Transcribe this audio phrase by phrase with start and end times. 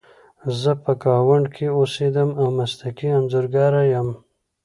[0.61, 4.09] زه په ګاونډ کې اوسیدم او مسلکي انځورګره یم